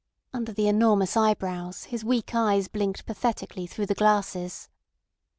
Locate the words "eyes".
2.33-2.67